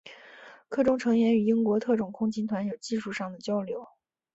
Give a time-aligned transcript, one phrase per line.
[0.67, 3.85] 课中成员与英国特种空勤团有技术上的交流。